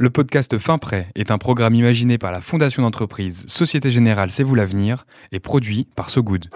[0.00, 4.44] Le podcast Fin Prêt est un programme imaginé par la fondation d'entreprise Société Générale C'est
[4.44, 6.46] vous l'avenir et produit par So Good.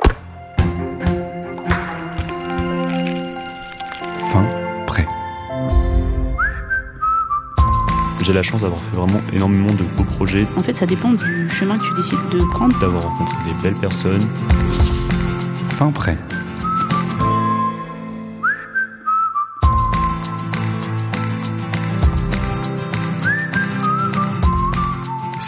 [4.30, 4.46] Fin
[4.86, 5.08] Prêt.
[8.22, 11.50] J'ai la chance d'avoir fait vraiment énormément de beaux projets, En fait, ça dépend du
[11.50, 12.78] chemin que tu décides de prendre.
[12.78, 14.22] d'avoir rencontré des belles personnes.
[15.70, 16.16] Fin Prêt.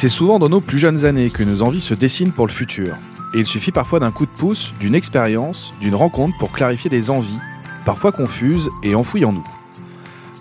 [0.04, 2.94] C'est souvent dans nos plus jeunes années que nos envies se dessinent pour le futur.
[3.32, 7.08] Et il suffit parfois d'un coup de pouce, d'une expérience, d'une rencontre pour clarifier des
[7.08, 7.38] envies,
[7.86, 9.46] parfois confuses et enfouies en nous.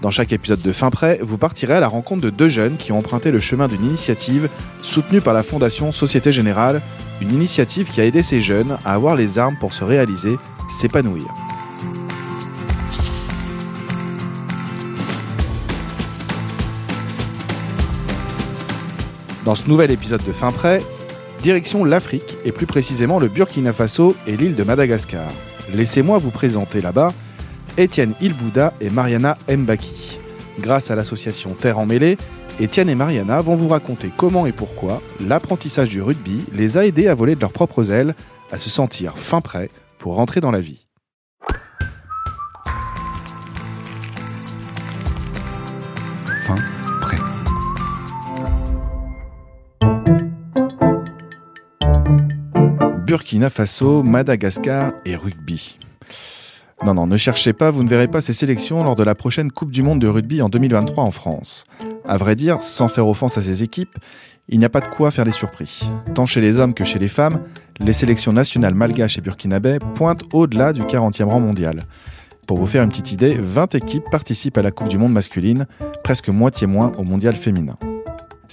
[0.01, 2.91] Dans chaque épisode de Fin Prêt, vous partirez à la rencontre de deux jeunes qui
[2.91, 4.49] ont emprunté le chemin d'une initiative
[4.81, 6.81] soutenue par la Fondation Société Générale,
[7.21, 10.35] une initiative qui a aidé ces jeunes à avoir les armes pour se réaliser,
[10.69, 11.23] s'épanouir.
[19.45, 20.81] Dans ce nouvel épisode de Fin Prêt,
[21.41, 25.29] direction l'Afrique et plus précisément le Burkina Faso et l'île de Madagascar.
[25.73, 27.13] Laissez-moi vous présenter là-bas
[27.77, 30.19] Étienne Ilbouda et Mariana Mbaki.
[30.59, 32.17] Grâce à l'association Terre en Mêlée,
[32.59, 37.09] Étienne et Mariana vont vous raconter comment et pourquoi l'apprentissage du rugby les a aidés
[37.09, 38.15] à voler de leurs propres ailes,
[38.51, 40.87] à se sentir fin prêt pour rentrer dans la vie.
[46.45, 46.55] Fin
[53.13, 55.77] Burkina Faso, Madagascar et rugby.
[56.83, 59.51] Non, non, ne cherchez pas, vous ne verrez pas ces sélections lors de la prochaine
[59.51, 61.63] Coupe du Monde de rugby en 2023 en France.
[62.07, 63.95] À vrai dire, sans faire offense à ces équipes,
[64.49, 65.81] il n'y a pas de quoi faire les surpris.
[66.15, 67.43] Tant chez les hommes que chez les femmes,
[67.79, 71.81] les sélections nationales malgaches et burkinabais pointent au-delà du 40e rang mondial.
[72.47, 75.67] Pour vous faire une petite idée, 20 équipes participent à la Coupe du Monde masculine,
[76.03, 77.77] presque moitié moins au mondial féminin.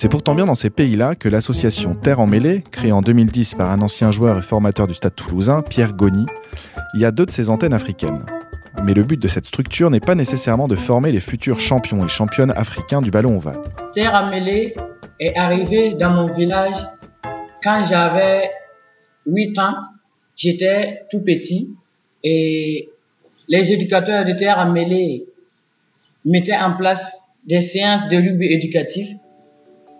[0.01, 3.71] C'est pourtant bien dans ces pays-là que l'association Terre en Mêlée, créée en 2010 par
[3.71, 6.25] un ancien joueur et formateur du stade toulousain, Pierre Goni,
[6.95, 8.25] y a deux de ses antennes africaines.
[8.83, 12.09] Mais le but de cette structure n'est pas nécessairement de former les futurs champions et
[12.09, 13.61] championnes africains du ballon ovale.
[13.93, 14.75] Terre Amélé
[15.19, 16.79] est arrivé dans mon village
[17.63, 18.51] quand j'avais
[19.27, 19.75] 8 ans.
[20.35, 21.75] J'étais tout petit
[22.25, 22.89] et
[23.49, 25.27] les éducateurs de Terre Amélé
[26.25, 27.13] mettaient en place
[27.47, 29.11] des séances de rugby éducatif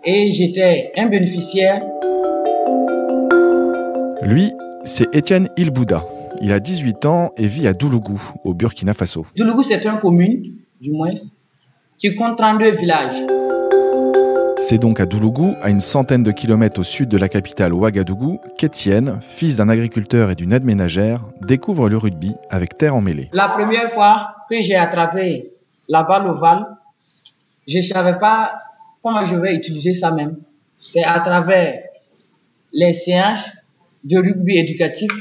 [0.03, 1.81] et j'étais un bénéficiaire.
[4.23, 4.51] Lui,
[4.83, 6.03] c'est Étienne Ilbouda.
[6.41, 9.25] Il a 18 ans et vit à Doulougou, au Burkina Faso.
[9.35, 11.13] Doulougou, c'est une commune, du moins,
[11.97, 13.23] qui compte 32 villages.
[14.57, 18.39] C'est donc à Doulougou, à une centaine de kilomètres au sud de la capitale Ouagadougou,
[18.57, 23.29] qu'Étienne, fils d'un agriculteur et d'une aide ménagère, découvre le rugby avec Terre en Mêlée.
[23.33, 25.51] La première fois que j'ai attrapé
[25.89, 26.65] la balle ovale,
[27.67, 28.53] je ne savais pas
[29.01, 30.37] comment je vais utiliser ça même?
[30.81, 31.83] C'est à travers
[32.73, 33.51] les séances
[34.03, 35.11] de rugby éducatif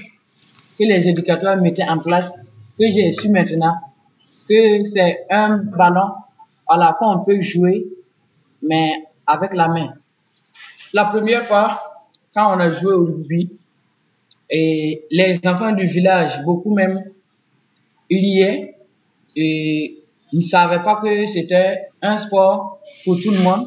[0.78, 2.34] que les éducateurs mettaient en place
[2.78, 3.74] que j'ai su maintenant
[4.48, 6.10] que c'est un ballon
[6.70, 7.84] voilà, qu'on peut jouer,
[8.62, 8.92] mais
[9.26, 9.94] avec la main.
[10.92, 13.50] La première fois, quand on a joué au rugby,
[14.48, 17.04] et les enfants du village, beaucoup même,
[18.08, 18.42] il y
[19.36, 19.98] et
[20.32, 23.66] ils ne savaient pas que c'était un sport pour tout le monde,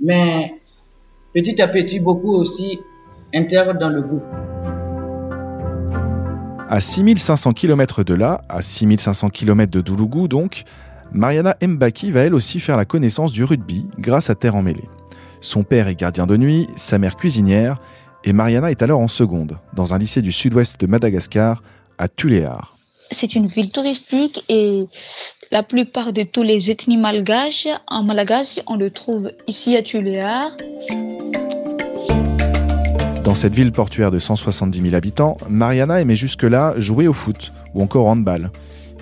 [0.00, 0.54] mais
[1.32, 2.78] petit à petit, beaucoup aussi
[3.34, 4.24] intègrent dans le groupe.
[6.68, 10.64] À 6500 km de là, à 6500 km de Doulougou donc,
[11.12, 14.88] Mariana Mbaki va elle aussi faire la connaissance du rugby grâce à Terre en Mêlée.
[15.40, 17.78] Son père est gardien de nuit, sa mère cuisinière,
[18.24, 21.62] et Mariana est alors en seconde, dans un lycée du sud-ouest de Madagascar,
[21.98, 22.73] à Tuléar.
[23.14, 24.86] C'est une ville touristique et
[25.52, 30.50] la plupart de tous les ethnies malgaches en Malagasy, on le trouve ici à Tuléar.
[33.22, 37.82] Dans cette ville portuaire de 170 000 habitants, Mariana aimait jusque-là jouer au foot ou
[37.82, 38.50] encore au handball.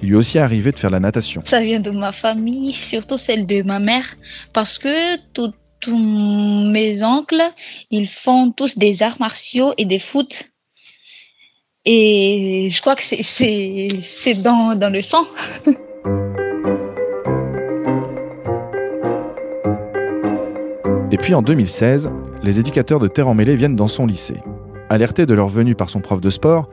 [0.02, 1.40] Il lui est aussi arrivé de faire la natation.
[1.46, 4.14] Ça vient de ma famille, surtout celle de ma mère,
[4.52, 7.42] parce que tous tous mes oncles,
[7.90, 10.51] ils font tous des arts martiaux et des foot.
[11.84, 15.24] Et je crois que c'est dans dans le sang.
[21.10, 22.10] Et puis en 2016,
[22.42, 24.36] les éducateurs de Terre en Mêlée viennent dans son lycée.
[24.88, 26.68] Alertés de leur venue par son prof de sport,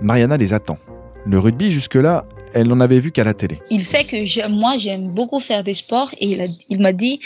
[0.00, 0.78] Mariana les attend.
[1.26, 3.60] Le rugby, jusque-là, elle n'en avait vu qu'à la télé.
[3.70, 7.18] Il sait que moi j'aime beaucoup faire des sports et il, a- il m'a dit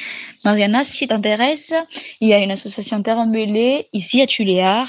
[0.45, 1.75] Mariana si t'intéresse
[2.21, 4.89] il y a une association terre mêlée ici à Tuléar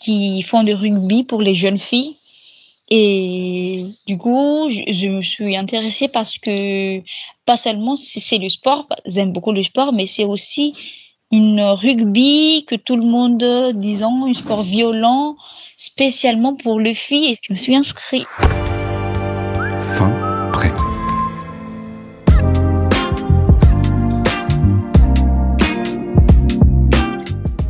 [0.00, 2.16] qui font du rugby pour les jeunes filles
[2.88, 7.00] Et du coup, je, me suis intéressée parce que
[7.46, 10.74] pas seulement c'est le sport, j'aime beaucoup le sport, mais c'est aussi
[11.32, 15.36] une rugby que tout le monde, disons, un sport violent,
[15.76, 17.32] spécialement pour les filles.
[17.32, 18.26] Et je me suis inscrite.
[19.96, 20.10] Fin
[20.52, 20.72] prêt.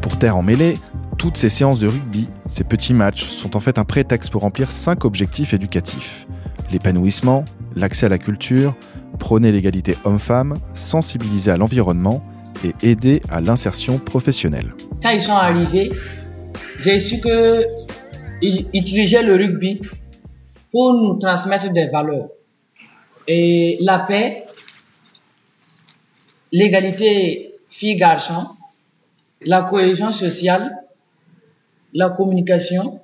[0.00, 0.76] Pour Terre en mêlée,
[1.20, 4.70] toutes ces séances de rugby, ces petits matchs, sont en fait un prétexte pour remplir
[4.70, 6.26] cinq objectifs éducatifs.
[6.72, 7.44] L'épanouissement,
[7.76, 8.74] l'accès à la culture,
[9.18, 12.24] prôner l'égalité homme-femme, sensibiliser à l'environnement
[12.64, 14.72] et aider à l'insertion professionnelle.
[15.02, 15.90] Quand ils sont arrivés,
[16.78, 19.82] j'ai su qu'ils utilisaient le rugby
[20.72, 22.28] pour nous transmettre des valeurs.
[23.28, 24.46] Et la paix,
[26.50, 28.46] l'égalité filles-garçons,
[29.42, 30.79] la cohésion sociale
[31.92, 33.00] la communication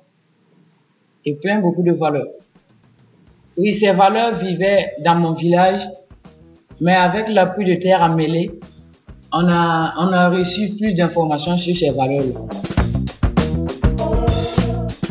[1.25, 2.27] et plein beaucoup de valeurs.
[3.57, 5.81] Oui, ces valeurs vivaient dans mon village,
[6.79, 8.51] mais avec l'appui de Terre à Mêlée,
[9.33, 12.39] on a, on a reçu plus d'informations sur ces valeurs-là.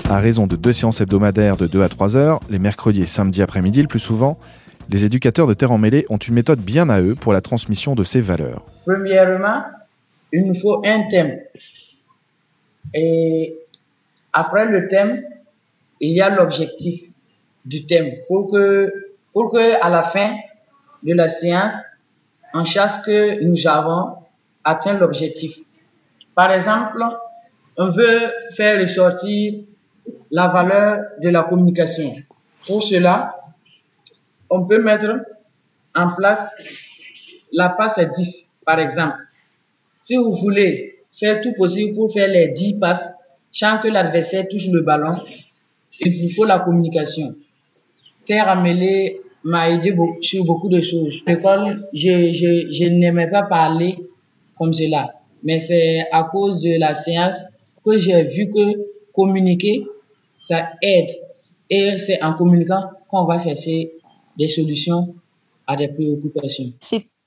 [0.09, 3.43] À raison de deux séances hebdomadaires de 2 à 3 heures, les mercredis et samedis
[3.43, 4.39] après-midi le plus souvent,
[4.89, 7.97] les éducateurs de Terre en Mêlée ont une méthode bien à eux pour la transmission
[7.97, 8.65] de ces valeurs.
[8.87, 9.65] Premièrement,
[10.33, 11.41] il nous faut un thème.
[12.95, 13.57] Et
[14.39, 15.25] après le thème,
[15.99, 17.11] il y a l'objectif
[17.65, 18.93] du thème pour que,
[19.33, 20.37] pour que à la fin
[21.03, 21.73] de la séance,
[22.53, 24.17] on chasse que nous avons
[24.63, 25.59] atteint l'objectif.
[26.35, 27.03] Par exemple,
[27.79, 29.55] on veut faire ressortir
[30.31, 32.13] la valeur de la communication.
[32.67, 33.37] Pour cela,
[34.51, 35.17] on peut mettre
[35.95, 36.55] en place
[37.53, 39.17] la passe 10, par exemple.
[40.03, 43.16] Si vous voulez faire tout possible pour faire les 10 passes,
[43.53, 45.21] sans que l'adversaire touche le ballon,
[46.01, 47.35] il vous faut la communication.
[48.27, 51.23] Terre Amélé m'a aidé sur beaucoup de choses.
[51.27, 53.97] L'école, je, je, je n'aimais pas parler
[54.57, 55.13] comme cela,
[55.43, 57.37] mais c'est à cause de la séance
[57.85, 59.85] que j'ai vu que communiquer,
[60.39, 61.11] ça aide.
[61.71, 63.93] Et c'est en communiquant qu'on va chercher
[64.37, 65.15] des solutions
[65.67, 66.73] à des préoccupations.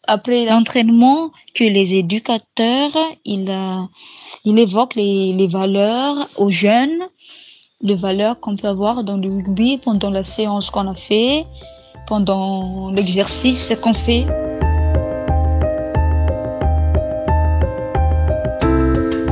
[0.09, 3.53] Après l'entraînement que les éducateurs, ils,
[4.43, 7.03] il évoque les, les valeurs aux jeunes,
[7.81, 11.45] les valeurs qu'on peut avoir dans le rugby pendant la séance qu'on a fait,
[12.07, 14.25] pendant l'exercice qu'on fait.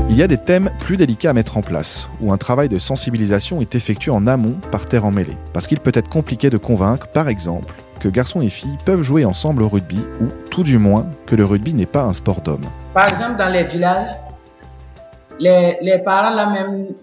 [0.10, 2.78] Il y a des thèmes plus délicats à mettre en place, où un travail de
[2.78, 5.38] sensibilisation est effectué en amont par terre emmêlée.
[5.54, 9.26] Parce qu'il peut être compliqué de convaincre, par exemple, que garçons et filles peuvent jouer
[9.26, 12.66] ensemble au rugby, ou tout du moins que le rugby n'est pas un sport d'homme.
[12.92, 14.10] Par exemple, dans les villages,
[15.38, 16.96] les, les parents là même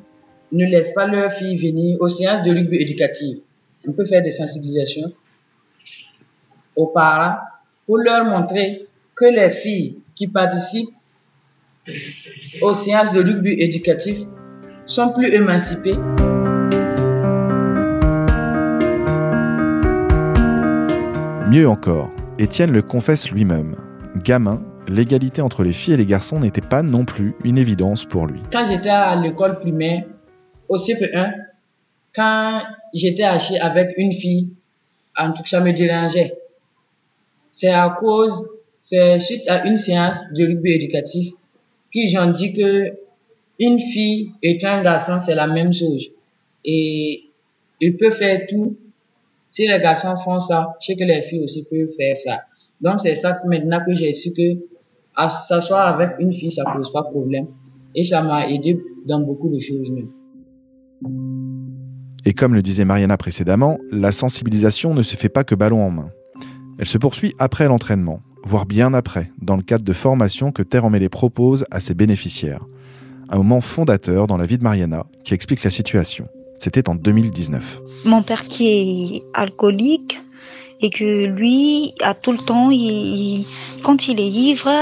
[0.50, 3.38] ne laissent pas leurs filles venir aux séances de rugby éducative.
[3.86, 5.12] On peut faire des sensibilisations
[6.74, 7.36] aux parents
[7.86, 10.90] pour leur montrer que les filles qui participent
[12.60, 14.18] aux séances de rugby éducatif
[14.84, 15.96] sont plus émancipées.
[21.48, 23.76] Mieux encore, Étienne le confesse lui-même.
[24.24, 28.26] Gamin, l'égalité entre les filles et les garçons n'était pas non plus une évidence pour
[28.26, 28.40] lui.
[28.52, 30.04] Quand j'étais à l'école primaire,
[30.68, 31.32] au CP1,
[32.12, 32.60] quand
[32.92, 34.48] j'étais assis avec une fille,
[35.16, 36.34] en tout cas, ça me dérangeait.
[37.52, 38.48] C'est à cause,
[38.80, 41.34] c'est suite à une séance de rugby éducatif
[41.92, 42.98] qu'ils ont dit que
[43.60, 46.08] une fille et un garçon, c'est la même chose.
[46.64, 47.26] Et
[47.80, 48.76] ils peuvent faire tout.
[49.54, 52.40] Si les garçons font ça, je sais que les filles aussi peuvent faire ça.
[52.80, 54.58] Donc, c'est ça que maintenant que j'ai su que
[55.46, 57.46] s'asseoir avec une fille, ça pose pas de problème.
[57.94, 59.92] Et ça m'a aidé dans beaucoup de choses.
[62.24, 65.90] Et comme le disait Mariana précédemment, la sensibilisation ne se fait pas que ballon en
[65.92, 66.10] main.
[66.80, 70.84] Elle se poursuit après l'entraînement, voire bien après, dans le cadre de formations que Terre
[70.84, 72.64] Emmêlée propose à ses bénéficiaires.
[73.28, 76.26] Un moment fondateur dans la vie de Mariana qui explique la situation.
[76.64, 77.82] C'était en 2019.
[78.06, 80.18] Mon père qui est alcoolique
[80.80, 82.70] et que lui, à tout le temps,
[83.82, 84.72] quand il est ivre,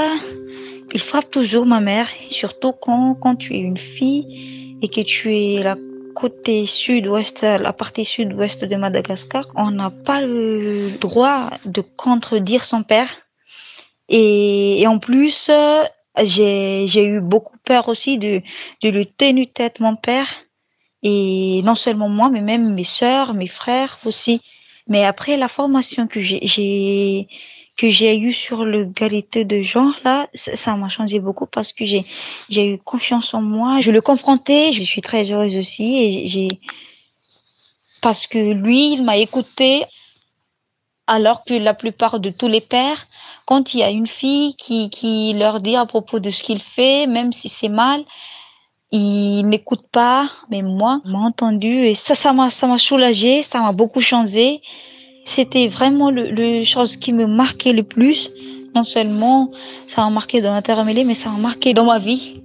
[0.93, 5.35] il frappe toujours ma mère, surtout quand, quand tu es une fille et que tu
[5.35, 5.75] es la
[6.15, 12.83] côté sud-ouest, la partie sud-ouest de Madagascar, on n'a pas le droit de contredire son
[12.83, 13.09] père.
[14.07, 15.51] Et, en plus,
[16.23, 18.41] j'ai eu beaucoup peur aussi de,
[18.83, 20.29] de lui tenir tête mon père.
[21.03, 24.41] Et non seulement moi, mais même mes sœurs, mes frères aussi.
[24.87, 27.27] Mais après la formation que j'ai
[27.75, 32.05] que j'ai eu sur l'égalité de genre là, ça m'a changé beaucoup parce que j'ai
[32.49, 33.81] j'ai eu confiance en moi.
[33.81, 36.47] Je le confrontais, je suis très heureuse aussi et j'ai
[38.03, 39.85] parce que lui, il m'a écouté
[41.07, 43.07] alors que la plupart de tous les pères,
[43.45, 46.61] quand il y a une fille qui, qui leur dit à propos de ce qu'il
[46.61, 48.03] fait, même si c'est mal,
[48.93, 50.29] ils n'écoutent pas.
[50.49, 54.61] Mais moi, m'a entendu et ça, ça m'a, ça m'a soulagé, ça m'a beaucoup changé.
[55.25, 58.29] C'était vraiment le, le chose qui me marquait le plus.
[58.75, 59.51] Non seulement
[59.87, 60.53] ça m'a marqué dans
[60.85, 62.41] mêlée, mais ça m'a marqué dans ma vie.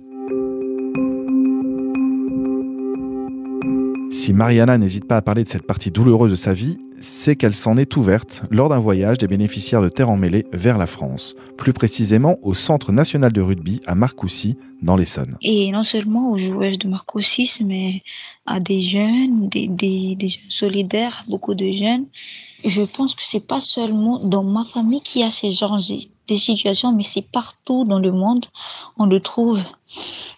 [4.21, 7.55] Si Mariana n'hésite pas à parler de cette partie douloureuse de sa vie, c'est qu'elle
[7.55, 11.73] s'en est ouverte lors d'un voyage des bénéficiaires de Terre Emmêlée vers la France, plus
[11.73, 15.39] précisément au Centre national de rugby à Marcoussis, dans l'Essonne.
[15.41, 18.03] Et non seulement aux joueuses de Marcoussis, mais
[18.45, 22.07] à des jeunes, des, des, des jeunes solidaires, beaucoup de jeunes.
[22.65, 26.37] Je pense que c'est pas seulement dans ma famille qu'il y a ces genres de
[26.37, 28.47] situations, mais c'est partout dans le monde,
[28.99, 29.63] on le trouve.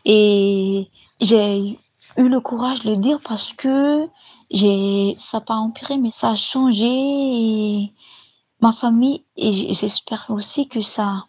[0.04, 0.86] Et
[1.22, 1.78] j'ai
[2.20, 4.06] eu le courage de le dire parce que
[4.50, 7.92] j'ai, ça pas empiré, mais ça a changé
[8.60, 11.26] ma famille et j'espère aussi que ça,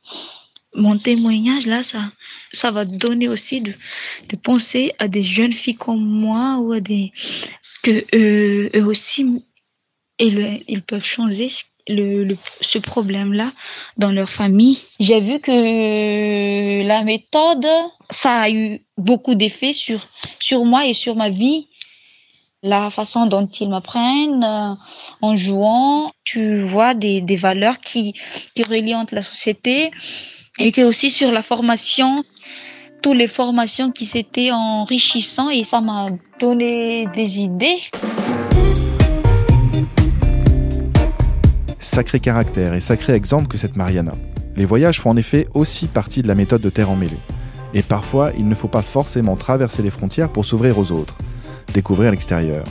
[0.76, 2.12] mon témoignage là, ça,
[2.52, 3.74] ça va donner aussi de,
[4.30, 7.12] de penser à des jeunes filles comme moi ou à des,
[7.84, 9.44] que euh, eux aussi,
[10.20, 11.48] ils, ils peuvent changer
[11.88, 13.52] le, ce problème-là
[13.98, 14.80] dans leur famille.
[15.00, 17.66] J'ai vu que la méthode,
[18.10, 20.08] ça a eu beaucoup d'effets sur,
[20.40, 21.68] sur moi et sur ma vie.
[22.64, 24.76] La façon dont ils m'apprennent euh,
[25.22, 28.14] en jouant, tu vois des, des valeurs qui,
[28.54, 29.90] qui entre la société
[30.60, 32.24] et que aussi sur la formation,
[33.02, 36.10] toutes les formations qui s'étaient enrichissant et ça m'a
[36.40, 37.82] donné des idées.
[41.94, 44.14] Sacré caractère et sacré exemple que cette Mariana.
[44.56, 47.20] Les voyages font en effet aussi partie de la méthode de Terre emmêlée.
[47.74, 51.18] Et parfois, il ne faut pas forcément traverser les frontières pour s'ouvrir aux autres,
[51.74, 52.64] découvrir l'extérieur.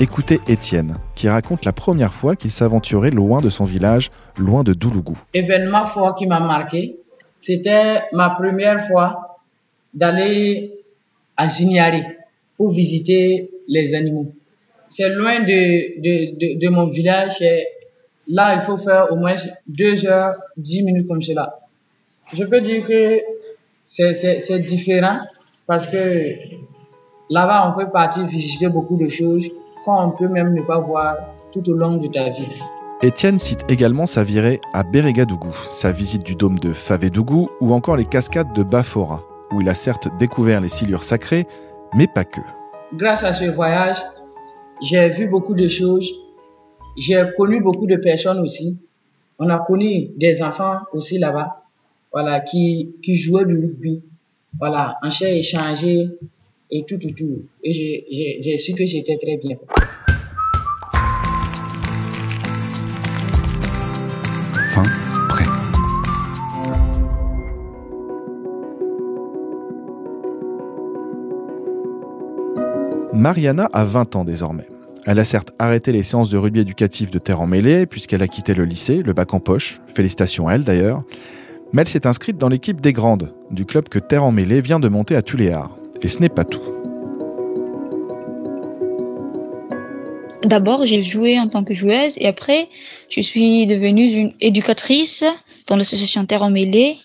[0.00, 4.72] Écoutez Étienne, qui raconte la première fois qu'il s'aventurait loin de son village, loin de
[4.72, 5.16] Doulougou.
[5.34, 6.96] Événement fort qui m'a marqué,
[7.36, 9.38] c'était ma première fois
[9.94, 10.72] d'aller
[11.36, 12.02] à Zignari
[12.56, 14.32] pour visiter les animaux.
[14.88, 17.40] C'est loin de, de, de, mon village.
[18.26, 19.34] Là, il faut faire au moins
[19.66, 21.58] deux heures, dix minutes comme cela.
[22.32, 23.20] Je peux dire que
[23.84, 25.20] c'est différent
[25.66, 26.30] parce que
[27.28, 29.46] là-bas, on peut partir visiter beaucoup de choses
[29.84, 31.16] qu'on peut même ne pas voir
[31.52, 32.48] tout au long de ta vie.
[33.02, 37.96] Étienne cite également sa virée à Bérégadougou, sa visite du dôme de Favédougou ou encore
[37.96, 41.46] les cascades de Bafora, où il a certes découvert les silures sacrées,
[41.94, 42.40] mais pas que.
[42.94, 43.98] Grâce à ce voyage,
[44.80, 46.10] j'ai vu beaucoup de choses,
[46.96, 48.76] j'ai connu beaucoup de personnes aussi.
[49.38, 51.62] On a connu des enfants aussi là-bas,
[52.12, 54.02] voilà, qui, qui jouaient du rugby.
[54.58, 56.08] Voilà, on s'est échangé
[56.70, 57.42] et tout, tout, tout.
[57.62, 59.56] Et j'ai su que j'étais très bien.
[64.70, 64.84] Fin,
[65.28, 65.44] prêt.
[73.12, 74.66] Mariana a 20 ans désormais.
[75.06, 78.28] Elle a certes arrêté les séances de rugby éducatif de terre en mêlée, puisqu'elle a
[78.28, 81.02] quitté le lycée, le bac en poche, félicitations à elle d'ailleurs,
[81.74, 84.80] mais elle s'est inscrite dans l'équipe des grandes, du club que Terre en mêlée vient
[84.80, 85.76] de monter à Tuléar.
[86.00, 86.62] Et ce n'est pas tout.
[90.42, 92.68] D'abord, j'ai joué en tant que joueuse et après,
[93.10, 95.24] je suis devenue une éducatrice
[95.66, 96.96] dans l'association Terre en mêlée.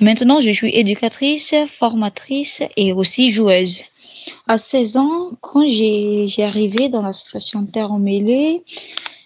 [0.00, 3.82] Maintenant, je suis éducatrice, formatrice et aussi joueuse.
[4.46, 8.62] À 16 ans, quand j'ai arrivé dans l'association Terre en mêlée,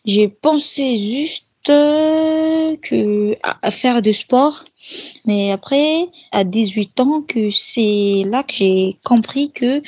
[0.05, 4.65] j'ai pensé juste que à faire du sport.
[5.25, 9.83] Mais après, à 18 ans, que c'est là que j'ai compris que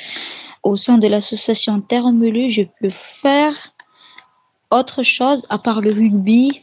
[0.63, 3.73] au sein de l'association Terre en mêlée, je peux faire
[4.69, 6.61] autre chose à part le rugby,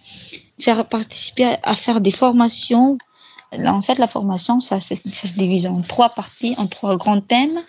[0.60, 2.98] faire participer à, faire des formations.
[3.52, 7.60] en fait, la formation, ça, ça se divise en trois parties, en trois grands thèmes.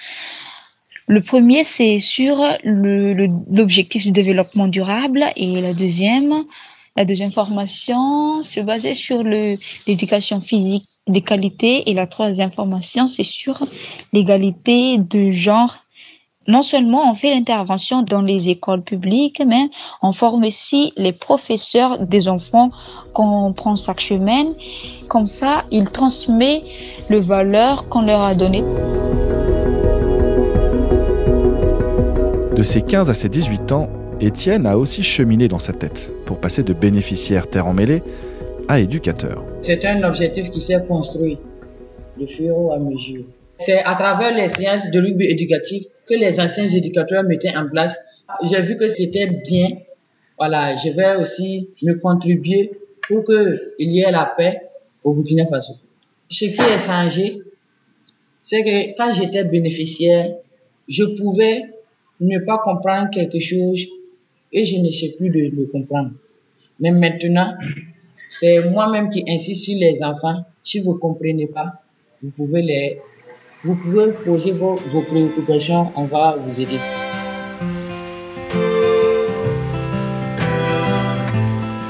[1.11, 6.43] Le premier, c'est sur l'objectif du développement durable et la deuxième,
[6.95, 13.23] la deuxième formation se basait sur l'éducation physique de qualité et la troisième formation, c'est
[13.23, 13.65] sur
[14.13, 15.77] l'égalité de genre.
[16.47, 19.67] Non seulement on fait l'intervention dans les écoles publiques, mais
[20.03, 22.69] on forme aussi les professeurs des enfants
[23.13, 24.53] qu'on prend chaque semaine.
[25.07, 26.65] Comme ça, ils transmettent
[27.09, 28.63] les valeurs qu'on leur a données.
[32.59, 33.89] De ses 15 à ses 18 ans,
[34.19, 38.03] Étienne a aussi cheminé dans sa tête pour passer de bénéficiaire terre emmêlée
[38.67, 39.45] à éducateur.
[39.61, 41.37] C'est un objectif qui s'est construit
[42.19, 43.23] de fur et à mesure.
[43.53, 47.95] C'est à travers les séances de rugby éducatif que les anciens éducateurs mettaient en place
[48.43, 49.69] J'ai vu que c'était bien.
[50.37, 52.71] Voilà, je vais aussi me contribuer
[53.07, 54.63] pour qu'il y ait la paix
[55.05, 55.75] au Burkina Faso.
[56.27, 57.37] Ce qui est changé,
[58.41, 60.33] c'est que quand j'étais bénéficiaire,
[60.89, 61.63] je pouvais
[62.19, 63.85] ne pas comprendre quelque chose
[64.51, 66.11] et je ne sais plus de le comprendre.
[66.79, 67.53] Mais maintenant,
[68.29, 70.45] c'est moi-même qui insiste sur les enfants.
[70.63, 71.73] Si vous ne comprenez pas,
[72.21, 72.97] vous pouvez les,
[73.63, 76.79] vous pouvez poser vos, vos préoccupations, on va vous aider.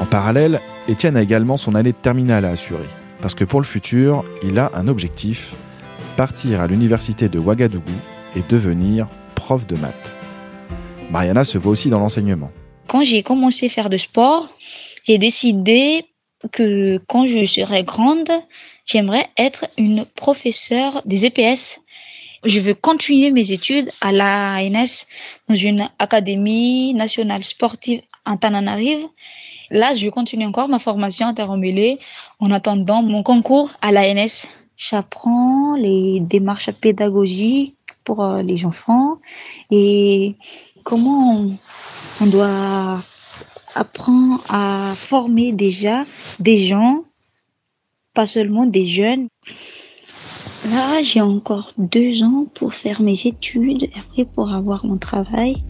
[0.02, 2.88] En parallèle, Étienne a également son année de terminale à assurer.
[3.22, 5.56] Parce que pour le futur, il a un objectif
[6.16, 7.92] partir à l'université de Ouagadougou
[8.36, 10.19] et devenir prof de maths.
[11.12, 12.52] Mariana se voit aussi dans l'enseignement.
[12.88, 14.50] Quand j'ai commencé à faire de sport,
[15.06, 16.06] j'ai décidé
[16.52, 18.30] que quand je serai grande,
[18.86, 21.80] j'aimerais être une professeure des EPS.
[22.46, 25.06] Je veux continuer mes études à l'ANS
[25.48, 29.06] dans une académie nationale sportive en Tananarive.
[29.72, 34.48] Là, je vais continuer encore ma formation en terre en attendant mon concours à l'ANS.
[34.78, 37.76] J'apprends les démarches pédagogiques
[38.06, 39.20] pour euh, les enfants
[39.70, 40.36] et
[40.84, 41.46] comment
[42.20, 43.04] on, doit
[43.76, 46.06] apprendre à former déjà
[46.40, 47.04] des gens,
[48.14, 49.28] pas seulement des jeunes.
[50.66, 55.64] Là, j'ai encore deux ans pour faire mes études et après pour avoir mon travail.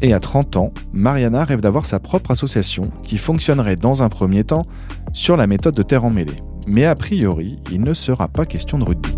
[0.00, 4.44] Et à 30 ans, Mariana rêve d'avoir sa propre association qui fonctionnerait dans un premier
[4.44, 4.66] temps
[5.12, 6.36] sur la méthode de terre emmêlée.
[6.70, 9.08] Mais a priori, il ne sera pas question de rugby.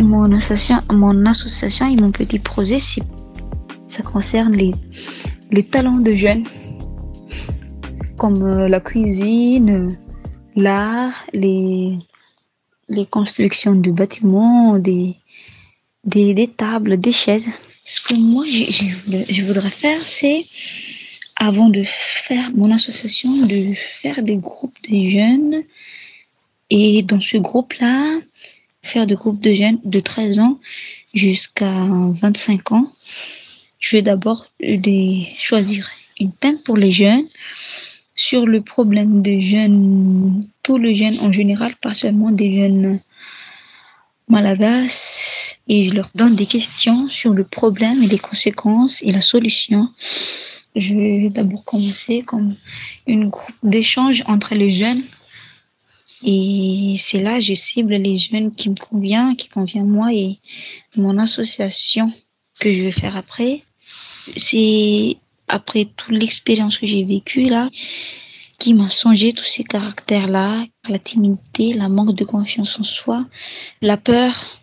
[0.00, 4.70] Mon association, mon association et mon petit projet, ça concerne les,
[5.50, 6.44] les talents de jeunes,
[8.16, 9.88] comme euh, la cuisine,
[10.54, 11.98] l'art, les,
[12.88, 15.16] les constructions de bâtiments, des,
[16.04, 17.48] des, tables, des chaises.
[17.84, 18.86] Ce que moi, je,
[19.28, 20.46] je voudrais faire, c'est,
[21.42, 25.64] avant de faire mon association, de faire des groupes de jeunes.
[26.70, 28.20] Et dans ce groupe-là,
[28.82, 30.60] faire des groupes de jeunes de 13 ans
[31.14, 31.88] jusqu'à
[32.22, 32.92] 25 ans.
[33.80, 34.46] Je vais d'abord
[35.40, 37.26] choisir une thème pour les jeunes
[38.14, 43.00] sur le problème des jeunes, tous les jeunes en général, pas seulement des jeunes
[44.28, 49.22] malagas et je leur donne des questions sur le problème et les conséquences et la
[49.22, 49.88] solution.
[50.74, 52.56] Je vais d'abord commencer comme
[53.06, 55.04] une groupe d'échange entre les jeunes
[56.24, 60.38] et c'est là je cible les jeunes qui me convient, qui convient moi et
[60.96, 62.12] mon association
[62.60, 63.62] que je vais faire après.
[64.36, 65.16] C'est
[65.48, 67.68] après toute l'expérience que j'ai vécue là
[68.62, 73.26] qui m'a changé tous ces caractères-là, la timidité, la manque de confiance en soi,
[73.80, 74.60] la peur.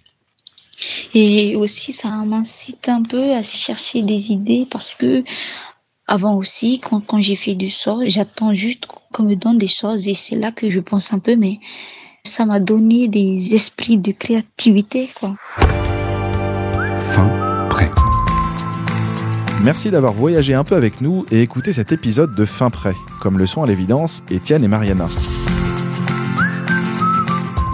[1.14, 5.26] Et aussi, ça m'incite un peu à chercher des idées parce que
[6.10, 10.08] avant aussi, quand, quand j'ai fait du sort, j'attends juste qu'on me donne des choses
[10.08, 11.60] et c'est là que je pense un peu, mais
[12.24, 15.36] ça m'a donné des esprits de créativité, quoi.
[17.12, 17.30] Fin
[17.70, 17.92] prêt.
[19.64, 23.38] Merci d'avoir voyagé un peu avec nous et écouté cet épisode de Fin Prêt, comme
[23.38, 25.08] le sont à l'évidence Étienne et Mariana.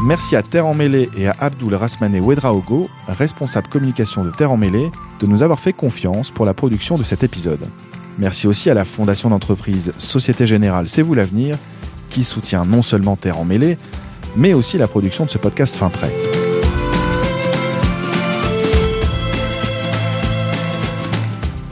[0.06, 5.26] Merci à Terre Emmêlée et à Abdul Rasmané Ouedraogo, responsable communication de Terre Emmêlée, de
[5.26, 7.66] nous avoir fait confiance pour la production de cet épisode.
[8.18, 11.58] Merci aussi à la fondation d'entreprise Société Générale C'est vous l'avenir,
[12.10, 13.78] qui soutient non seulement Terre Emmêlée,
[14.38, 16.14] mais aussi la production de ce podcast Fin Prêt.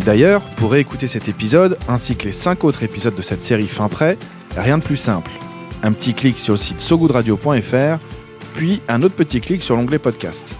[0.05, 3.87] D'ailleurs, pour réécouter cet épisode, ainsi que les 5 autres épisodes de cette série Fin
[3.87, 4.17] Prêt,
[4.57, 5.31] rien de plus simple.
[5.81, 7.99] Un petit clic sur le site sogoodradio.fr,
[8.53, 10.57] puis un autre petit clic sur l'onglet podcast.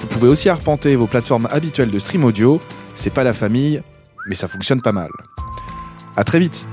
[0.00, 2.60] Vous pouvez aussi arpenter vos plateformes habituelles de stream audio,
[2.94, 3.82] c'est pas la famille,
[4.26, 5.10] mais ça fonctionne pas mal.
[6.16, 6.66] À très vite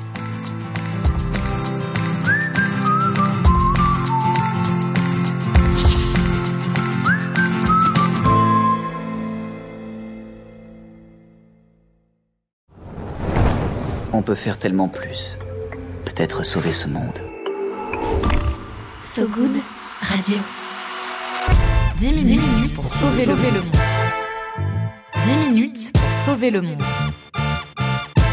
[14.12, 15.38] On peut faire tellement plus.
[16.04, 17.20] Peut-être sauver ce monde.
[19.02, 19.62] So Good
[20.02, 20.38] Radio.
[21.98, 23.78] 10 minutes, minutes pour sauver, le, monde.
[25.24, 26.84] 10 minutes pour sauver le monde.